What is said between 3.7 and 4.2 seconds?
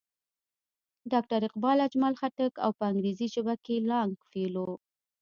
لانګ